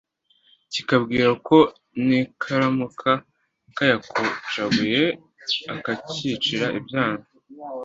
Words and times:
Kikabwira 0.71 1.29
ko 1.47 1.57
nikaramuka 2.05 3.11
kayakocaguye 3.75 5.03
akacyicira 5.73 6.65
ibyana 6.79 7.23